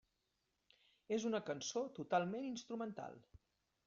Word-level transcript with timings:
És 1.17 1.27
una 1.29 1.41
cançó 1.49 1.83
totalment 1.99 2.47
instrumental. 2.47 3.21